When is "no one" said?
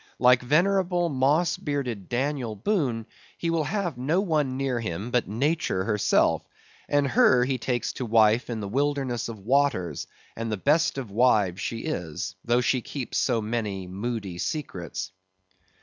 3.99-4.57